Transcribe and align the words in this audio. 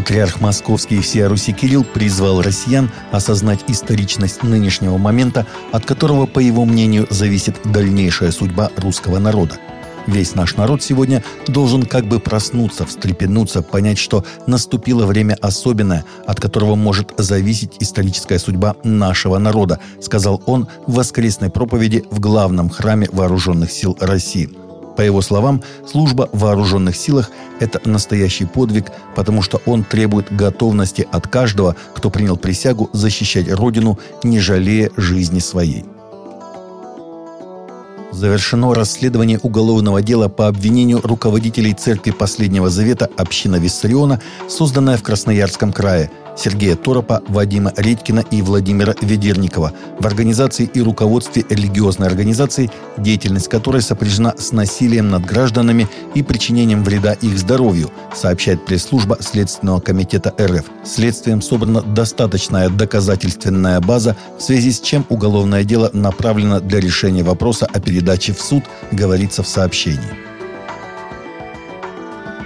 Патриарх 0.00 0.40
Московский 0.40 0.96
и 0.96 1.00
всея 1.02 1.28
Руси 1.28 1.52
Кирилл 1.52 1.84
призвал 1.84 2.40
россиян 2.40 2.90
осознать 3.12 3.60
историчность 3.68 4.42
нынешнего 4.42 4.96
момента, 4.96 5.46
от 5.72 5.84
которого, 5.84 6.24
по 6.24 6.38
его 6.38 6.64
мнению, 6.64 7.06
зависит 7.10 7.56
дальнейшая 7.66 8.30
судьба 8.30 8.70
русского 8.78 9.18
народа. 9.18 9.58
Весь 10.06 10.34
наш 10.34 10.56
народ 10.56 10.82
сегодня 10.82 11.22
должен 11.48 11.82
как 11.82 12.06
бы 12.06 12.18
проснуться, 12.18 12.86
встрепенуться, 12.86 13.60
понять, 13.60 13.98
что 13.98 14.24
наступило 14.46 15.04
время 15.04 15.36
особенное, 15.42 16.06
от 16.26 16.40
которого 16.40 16.76
может 16.76 17.12
зависеть 17.18 17.72
историческая 17.80 18.38
судьба 18.38 18.76
нашего 18.82 19.36
народа, 19.36 19.80
сказал 20.00 20.42
он 20.46 20.66
в 20.86 20.94
воскресной 20.94 21.50
проповеди 21.50 22.06
в 22.10 22.20
главном 22.20 22.70
храме 22.70 23.06
Вооруженных 23.12 23.70
сил 23.70 23.98
России– 24.00 24.48
по 25.00 25.02
его 25.02 25.22
словам, 25.22 25.62
служба 25.90 26.28
в 26.30 26.40
вооруженных 26.40 26.94
силах– 26.94 27.30
это 27.58 27.80
настоящий 27.88 28.44
подвиг, 28.44 28.92
потому 29.16 29.40
что 29.40 29.62
он 29.64 29.82
требует 29.82 30.30
готовности 30.30 31.08
от 31.10 31.26
каждого, 31.26 31.74
кто 31.94 32.10
принял 32.10 32.36
присягу 32.36 32.90
защищать 32.92 33.50
Родину, 33.50 33.98
не 34.22 34.40
жалея 34.40 34.90
жизни 34.98 35.38
своей. 35.38 35.86
Завершено 38.12 38.74
расследование 38.74 39.38
уголовного 39.42 40.02
дела 40.02 40.28
по 40.28 40.48
обвинению 40.48 41.00
руководителей 41.02 41.74
Церкви 41.74 42.10
Последнего 42.10 42.68
Завета 42.68 43.08
«Община 43.16 43.56
Виссариона», 43.56 44.20
созданная 44.48 44.96
в 44.96 45.02
Красноярском 45.02 45.72
крае– 45.72 46.10
Сергея 46.36 46.76
Торопа, 46.76 47.22
Вадима 47.28 47.72
Редькина 47.76 48.20
и 48.30 48.40
Владимира 48.40 48.94
Ведерникова 49.00 49.72
в 49.98 50.06
организации 50.06 50.70
и 50.72 50.80
руководстве 50.80 51.44
религиозной 51.48 52.06
организации, 52.06 52.70
деятельность 52.96 53.48
которой 53.48 53.82
сопряжена 53.82 54.34
с 54.38 54.52
насилием 54.52 55.10
над 55.10 55.26
гражданами 55.26 55.88
и 56.14 56.22
причинением 56.22 56.82
вреда 56.82 57.12
их 57.12 57.38
здоровью, 57.38 57.90
сообщает 58.14 58.64
пресс-служба 58.64 59.18
Следственного 59.20 59.80
комитета 59.80 60.34
РФ. 60.40 60.64
Следствием 60.84 61.42
собрана 61.42 61.82
достаточная 61.82 62.70
доказательственная 62.70 63.80
база, 63.80 64.16
в 64.38 64.42
связи 64.42 64.72
с 64.72 64.80
чем 64.80 65.04
уголовное 65.08 65.64
дело 65.64 65.90
направлено 65.92 66.60
для 66.60 66.80
решения 66.80 67.22
вопроса 67.22 67.66
о 67.66 67.80
передаче 67.80 67.99
в 68.02 68.40
суд, 68.40 68.64
говорится 68.92 69.42
в 69.42 69.48
сообщении. 69.48 70.30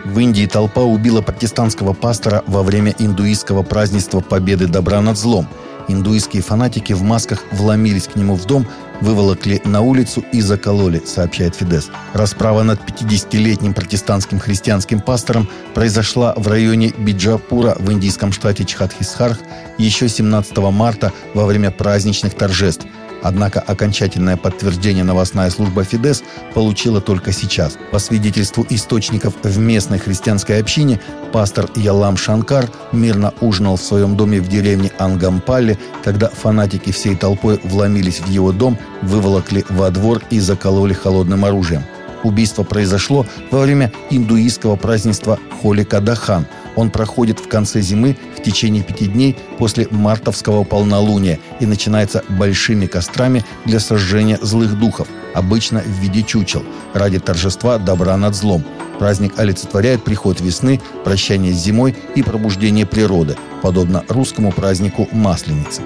В 0.05 0.19
Индии 0.19 0.47
толпа 0.47 0.83
убила 0.83 1.23
протестантского 1.23 1.95
пастора 1.95 2.45
во 2.47 2.63
время 2.63 2.95
индуистского 2.99 3.63
празднества 3.63 4.21
Победы 4.21 4.67
добра 4.67 5.01
над 5.01 5.17
злом. 5.17 5.49
Индуистские 5.89 6.43
фанатики 6.43 6.93
в 6.93 7.03
масках 7.03 7.43
вломились 7.53 8.07
к 8.07 8.15
нему 8.15 8.35
в 8.35 8.45
дом, 8.45 8.67
выволокли 9.01 9.61
на 9.65 9.81
улицу 9.81 10.23
и 10.33 10.41
закололи, 10.41 11.03
сообщает 11.05 11.57
Фидес. 11.57 11.89
Расправа 12.13 12.63
над 12.63 12.81
50-летним 12.81 13.75
протестантским 13.75 14.39
христианским 14.39 15.01
пастором 15.01 15.49
произошла 15.75 16.35
в 16.37 16.49
районе 16.49 16.93
Биджапура 16.97 17.75
в 17.79 17.91
индийском 17.91 18.31
штате 18.31 18.65
Чхатхисхарх 18.65 19.39
еще 19.79 20.09
17 20.09 20.57
марта 20.59 21.13
во 21.33 21.47
время 21.47 21.71
праздничных 21.71 22.35
торжеств– 22.35 22.87
Однако 23.25 23.59
окончательное 23.59 24.37
подтверждение 24.37 25.03
новостная 25.03 25.49
служба 25.49 25.83
«Фидес» 25.83 26.23
получила 26.53 27.01
только 27.01 27.33
сейчас. 27.33 27.79
По 27.91 27.99
свидетельству 27.99 28.67
источников 28.69 29.33
в 29.43 29.59
местной 29.59 29.99
христианской 29.99 30.61
общине, 30.61 31.01
пастор 31.33 31.71
Ялам 31.75 32.19
Шанкар 32.19 32.71
мирно 32.93 33.33
ужинал 33.41 33.77
в 33.77 33.83
своем 33.83 34.15
доме 34.15 34.41
в 34.41 34.49
деревне 34.49 34.93
Ангампалли, 34.99 35.79
когда 36.05 36.29
фанатики 36.29 36.93
всей 36.93 37.17
толпой 37.17 37.59
вломились 37.65 38.21
в 38.21 38.29
его 38.29 38.53
дом, 38.53 38.79
выволокли 39.01 39.65
во 39.71 39.91
двор 39.91 40.21
и 40.29 40.39
закололи 40.39 40.93
холодным 40.93 41.47
оружием. 41.47 41.83
Убийство 42.25 42.65
произошло 42.65 43.27
во 43.53 43.61
время 43.61 43.93
индуистского 44.11 44.75
празднества 44.75 45.39
Холи 45.63 45.85
Кадахан– 45.85 46.47
он 46.77 46.91
проходит 46.91 47.39
в 47.39 47.49
конце 47.49 47.81
зимы 47.81 48.17
в 48.37 48.43
течение 48.43 48.83
пяти 48.83 49.07
дней 49.07 49.37
после 49.59 49.87
мартовского 49.91 50.65
полнолуния 50.65 51.39
и 51.61 51.67
начинается 51.67 52.25
большими 52.29 52.87
кострами 52.87 53.45
для 53.65 53.81
сожжения 53.81 54.39
злых 54.41 54.79
духов, 54.79 55.09
обычно 55.35 55.81
в 55.81 56.01
виде 56.01 56.23
чучел, 56.23 56.65
ради 56.93 57.19
торжества 57.19 57.79
добра 57.79 58.17
над 58.17 58.35
злом. 58.35 58.65
Праздник 58.99 59.39
олицетворяет 59.39 60.05
приход 60.05 60.41
весны, 60.41 60.81
прощание 61.05 61.53
с 61.53 61.57
зимой 61.57 61.97
и 62.15 62.23
пробуждение 62.23 62.87
природы, 62.87 63.37
подобно 63.63 64.05
русскому 64.09 64.53
празднику 64.53 65.09
Масленицы. 65.13 65.83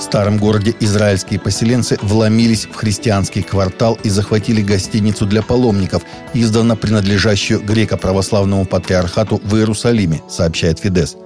В 0.00 0.02
старом 0.02 0.38
городе 0.38 0.74
израильские 0.80 1.38
поселенцы 1.38 1.98
вломились 2.00 2.64
в 2.64 2.74
христианский 2.74 3.42
квартал 3.42 3.98
и 4.02 4.08
захватили 4.08 4.62
гостиницу 4.62 5.26
для 5.26 5.42
паломников, 5.42 6.02
издавна 6.32 6.74
принадлежащую 6.74 7.60
греко-православному 7.60 8.64
патриархату 8.64 9.42
в 9.44 9.54
Иерусалиме, 9.56 10.22
сообщает 10.26 10.78
Фидес. 10.78 11.16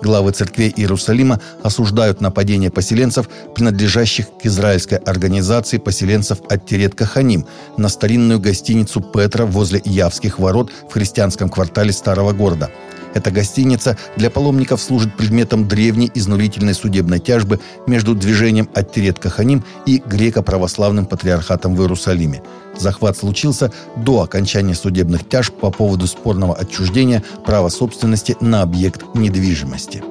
Главы 0.00 0.32
церквей 0.32 0.72
Иерусалима 0.74 1.40
осуждают 1.62 2.22
нападение 2.22 2.70
поселенцев, 2.70 3.28
принадлежащих 3.54 4.26
к 4.42 4.46
израильской 4.46 4.96
организации 4.96 5.76
поселенцев 5.76 6.38
от 6.48 6.64
Терет 6.64 6.94
Каханим, 6.94 7.44
на 7.76 7.90
старинную 7.90 8.40
гостиницу 8.40 9.02
Петра 9.02 9.44
возле 9.44 9.82
Явских 9.84 10.38
ворот 10.38 10.72
в 10.88 10.94
христианском 10.94 11.50
квартале 11.50 11.92
старого 11.92 12.32
города– 12.32 12.70
эта 13.14 13.30
гостиница 13.30 13.96
для 14.16 14.30
паломников 14.30 14.80
служит 14.80 15.16
предметом 15.16 15.68
древней 15.68 16.10
изнурительной 16.14 16.74
судебной 16.74 17.18
тяжбы 17.18 17.60
между 17.86 18.14
движением 18.14 18.68
Аттирет 18.74 19.18
Каханим 19.18 19.64
и 19.86 20.02
греко-православным 20.04 21.06
патриархатом 21.06 21.74
в 21.74 21.80
Иерусалиме. 21.80 22.42
Захват 22.78 23.16
случился 23.16 23.72
до 23.96 24.22
окончания 24.22 24.74
судебных 24.74 25.28
тяжб 25.28 25.54
по 25.54 25.70
поводу 25.70 26.06
спорного 26.06 26.54
отчуждения 26.54 27.22
права 27.44 27.68
собственности 27.68 28.36
на 28.40 28.62
объект 28.62 29.02
недвижимости. 29.14 30.02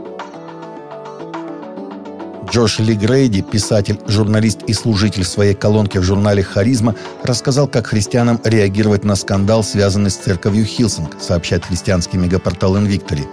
Джош 2.52 2.80
Ли 2.80 2.96
Грейди, 2.96 3.42
писатель, 3.42 3.98
журналист 4.08 4.64
и 4.68 4.74
служитель 4.74 5.24
своей 5.24 5.54
колонки 5.54 5.98
в 5.98 6.04
журнале 6.04 6.44
«Харизма», 6.44 6.96
рассказал, 7.24 7.66
как 7.66 7.88
христианам 7.88 8.42
реагировать 8.44 9.06
на 9.06 9.16
скандал, 9.16 9.64
связанный 9.64 10.10
с 10.10 10.18
церковью 10.18 10.66
Hillsong, 10.66 11.16
сообщает 11.22 11.64
христианский 11.64 12.18
мегапортал 12.18 12.78
«Invictory». 12.78 13.24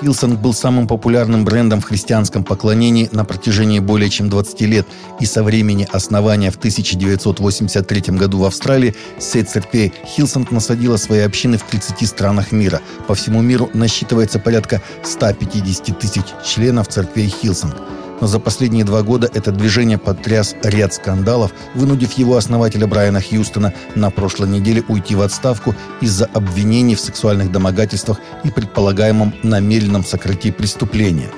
Hillsong 0.00 0.38
был 0.38 0.54
самым 0.54 0.86
популярным 0.86 1.44
брендом 1.44 1.80
в 1.80 1.86
христианском 1.86 2.44
поклонении 2.44 3.08
на 3.10 3.24
протяжении 3.24 3.80
более 3.80 4.10
чем 4.10 4.30
20 4.30 4.60
лет, 4.60 4.86
и 5.18 5.26
со 5.26 5.42
времени 5.42 5.88
основания 5.90 6.52
в 6.52 6.56
1983 6.56 8.16
году 8.16 8.38
в 8.38 8.44
Австралии 8.44 8.94
сеть 9.18 9.50
церквей 9.50 9.92
Hillsong 10.06 10.52
насадила 10.52 10.98
свои 10.98 11.22
общины 11.22 11.58
в 11.58 11.64
30 11.64 12.06
странах 12.06 12.52
мира. 12.52 12.80
По 13.08 13.16
всему 13.16 13.42
миру 13.42 13.70
насчитывается 13.74 14.38
порядка 14.38 14.80
150 15.02 15.98
тысяч 15.98 16.26
членов 16.44 16.86
церквей 16.86 17.26
Hillsong 17.26 17.74
но 18.20 18.26
за 18.26 18.38
последние 18.38 18.84
два 18.84 19.02
года 19.02 19.30
это 19.32 19.52
движение 19.52 19.98
потряс 19.98 20.54
ряд 20.62 20.94
скандалов, 20.94 21.52
вынудив 21.74 22.12
его 22.12 22.36
основателя 22.36 22.86
Брайана 22.86 23.20
Хьюстона 23.20 23.72
на 23.94 24.10
прошлой 24.10 24.48
неделе 24.48 24.82
уйти 24.88 25.14
в 25.14 25.22
отставку 25.22 25.74
из-за 26.00 26.26
обвинений 26.26 26.94
в 26.94 27.00
сексуальных 27.00 27.52
домогательствах 27.52 28.20
и 28.44 28.50
предполагаемом 28.50 29.34
намеренном 29.42 30.04
сокрытии 30.04 30.50
преступления. 30.50 31.30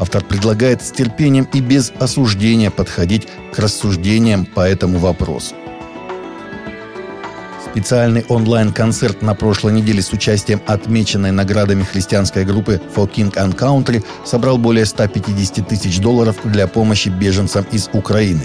Автор 0.00 0.24
предлагает 0.24 0.82
с 0.82 0.92
терпением 0.92 1.48
и 1.52 1.60
без 1.60 1.92
осуждения 1.98 2.70
подходить 2.70 3.26
к 3.52 3.58
рассуждениям 3.58 4.46
по 4.46 4.60
этому 4.60 4.98
вопросу. 4.98 5.54
Специальный 7.72 8.24
онлайн-концерт 8.28 9.22
на 9.22 9.34
прошлой 9.34 9.72
неделе 9.72 10.02
с 10.02 10.12
участием 10.12 10.60
отмеченной 10.66 11.30
наградами 11.32 11.84
христианской 11.84 12.44
группы 12.44 12.80
For 12.96 13.08
King 13.12 13.32
and 13.34 13.56
Country 13.56 14.04
собрал 14.24 14.58
более 14.58 14.86
150 14.86 15.68
тысяч 15.68 16.00
долларов 16.00 16.36
для 16.44 16.66
помощи 16.66 17.08
беженцам 17.08 17.66
из 17.70 17.88
Украины. 17.92 18.42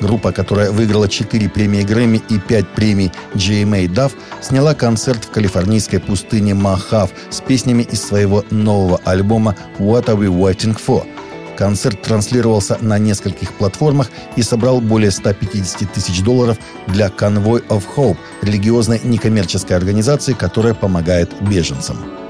Группа, 0.00 0.30
которая 0.30 0.70
выиграла 0.70 1.08
4 1.08 1.48
премии 1.48 1.82
Грэмми 1.82 2.20
и 2.28 2.38
5 2.38 2.68
премий 2.68 3.10
GMA 3.34 3.88
DAF, 3.88 4.12
сняла 4.42 4.74
концерт 4.74 5.24
в 5.24 5.30
калифорнийской 5.30 5.98
пустыне 5.98 6.54
Махав 6.54 7.10
с 7.30 7.40
песнями 7.40 7.82
из 7.82 8.02
своего 8.02 8.44
нового 8.50 9.00
альбома 9.04 9.56
«What 9.78 10.04
Are 10.04 10.18
We 10.18 10.28
Waiting 10.28 10.78
For?», 10.78 11.15
Концерт 11.56 12.02
транслировался 12.02 12.78
на 12.80 12.98
нескольких 12.98 13.52
платформах 13.54 14.10
и 14.36 14.42
собрал 14.42 14.80
более 14.80 15.10
150 15.10 15.92
тысяч 15.92 16.22
долларов 16.22 16.58
для 16.88 17.08
Convoy 17.08 17.66
of 17.68 17.84
Hope, 17.96 18.18
религиозной 18.42 19.00
некоммерческой 19.02 19.76
организации, 19.76 20.34
которая 20.34 20.74
помогает 20.74 21.30
беженцам. 21.40 22.25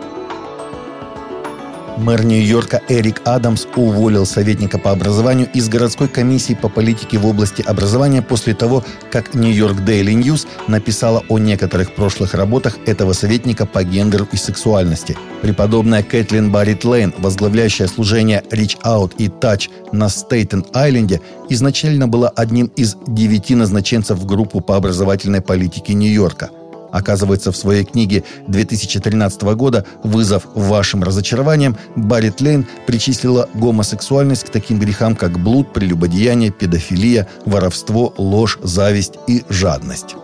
Мэр 1.96 2.24
Нью-Йорка 2.24 2.82
Эрик 2.88 3.22
Адамс 3.24 3.66
уволил 3.74 4.26
советника 4.26 4.78
по 4.78 4.92
образованию 4.92 5.48
из 5.54 5.68
городской 5.70 6.08
комиссии 6.08 6.52
по 6.52 6.68
политике 6.68 7.18
в 7.18 7.26
области 7.26 7.62
образования 7.62 8.20
после 8.20 8.54
того, 8.54 8.84
как 9.10 9.34
Нью-Йорк 9.34 9.80
Daily 9.80 10.14
News 10.14 10.46
написала 10.68 11.24
о 11.30 11.38
некоторых 11.38 11.94
прошлых 11.94 12.34
работах 12.34 12.76
этого 12.84 13.14
советника 13.14 13.64
по 13.64 13.82
гендеру 13.82 14.28
и 14.30 14.36
сексуальности. 14.36 15.16
Преподобная 15.40 16.02
Кэтлин 16.02 16.52
Баррит 16.52 16.84
Лейн, 16.84 17.14
возглавляющая 17.16 17.86
служение 17.86 18.42
Reach 18.50 18.78
Out 18.84 19.14
и 19.16 19.28
Touch 19.28 19.70
на 19.92 20.08
Стейтен-Айленде, 20.08 21.22
изначально 21.48 22.08
была 22.08 22.28
одним 22.28 22.66
из 22.76 22.96
девяти 23.06 23.54
назначенцев 23.54 24.18
в 24.18 24.26
группу 24.26 24.60
по 24.60 24.76
образовательной 24.76 25.40
политике 25.40 25.94
Нью-Йорка– 25.94 26.50
Оказывается, 26.96 27.52
в 27.52 27.56
своей 27.58 27.84
книге 27.84 28.24
2013 28.48 29.42
года 29.54 29.84
«Вызов 30.02 30.46
вашим 30.54 31.02
разочарованиям» 31.02 31.76
Баррит 31.94 32.40
Лейн 32.40 32.66
причислила 32.86 33.50
гомосексуальность 33.52 34.44
к 34.44 34.48
таким 34.48 34.78
грехам, 34.78 35.14
как 35.14 35.38
блуд, 35.38 35.74
прелюбодеяние, 35.74 36.50
педофилия, 36.52 37.28
воровство, 37.44 38.14
ложь, 38.16 38.58
зависть 38.62 39.16
и 39.26 39.44
жадность. 39.50 40.16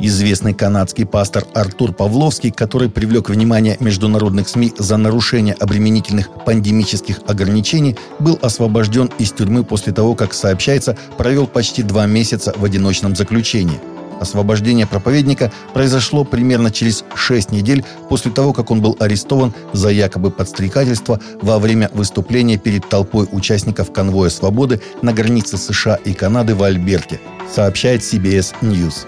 Известный 0.00 0.52
канадский 0.52 1.06
пастор 1.06 1.44
Артур 1.54 1.92
Павловский, 1.92 2.50
который 2.50 2.90
привлек 2.90 3.30
внимание 3.30 3.76
международных 3.78 4.48
СМИ 4.48 4.74
за 4.76 4.96
нарушение 4.96 5.54
обременительных 5.54 6.28
пандемических 6.44 7.20
ограничений, 7.28 7.96
был 8.18 8.36
освобожден 8.42 9.12
из 9.20 9.30
тюрьмы 9.30 9.62
после 9.62 9.92
того, 9.92 10.16
как, 10.16 10.34
сообщается, 10.34 10.98
провел 11.16 11.46
почти 11.46 11.84
два 11.84 12.06
месяца 12.06 12.52
в 12.56 12.64
одиночном 12.64 13.14
заключении. 13.14 13.78
Освобождение 14.20 14.86
проповедника 14.86 15.52
произошло 15.72 16.24
примерно 16.24 16.70
через 16.70 17.04
шесть 17.14 17.50
недель 17.50 17.84
после 18.08 18.30
того, 18.30 18.52
как 18.52 18.70
он 18.70 18.80
был 18.80 18.96
арестован 19.00 19.52
за 19.72 19.90
якобы 19.90 20.30
подстрекательство 20.30 21.20
во 21.40 21.58
время 21.58 21.90
выступления 21.92 22.58
перед 22.58 22.88
толпой 22.88 23.28
участников 23.30 23.92
конвоя 23.92 24.30
свободы 24.30 24.80
на 25.02 25.12
границе 25.12 25.56
США 25.56 25.96
и 25.96 26.14
Канады 26.14 26.54
в 26.54 26.62
Альберте, 26.62 27.20
сообщает 27.52 28.02
CBS 28.02 28.54
News. 28.62 29.06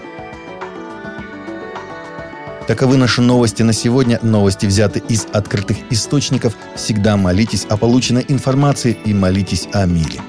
Таковы 2.67 2.97
наши 2.97 3.21
новости 3.21 3.63
на 3.63 3.71
сегодня. 3.71 4.19
Новости 4.21 4.65
взяты 4.65 5.01
из 5.07 5.25
открытых 5.31 5.77
источников. 5.89 6.53
Всегда 6.75 7.15
молитесь 7.15 7.65
о 7.69 7.77
полученной 7.77 8.25
информации 8.27 8.97
и 9.05 9.13
молитесь 9.13 9.69
о 9.71 9.85
мире. 9.85 10.19